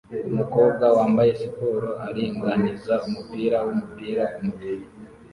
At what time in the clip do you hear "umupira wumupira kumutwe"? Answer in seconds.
3.07-4.85